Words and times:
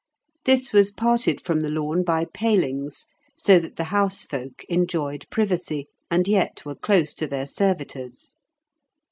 This 0.45 0.73
was 0.73 0.89
parted 0.89 1.39
from 1.39 1.59
the 1.59 1.69
lawn 1.69 2.03
by 2.03 2.25
palings, 2.25 3.05
so 3.37 3.59
that 3.59 3.75
the 3.75 3.83
house 3.93 4.25
folk 4.25 4.63
enjoyed 4.67 5.27
privacy, 5.29 5.89
and 6.09 6.27
yet 6.27 6.65
were 6.65 6.73
close 6.73 7.13
to 7.13 7.27
their 7.27 7.45
servitors. 7.45 8.33